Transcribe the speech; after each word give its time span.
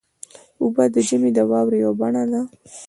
اوبه 0.61 0.83
د 0.93 0.95
ژمي 1.07 1.31
د 1.33 1.39
واورې 1.49 1.77
یوه 1.85 1.93
بڼه 1.99 2.23
ده. 2.31 2.41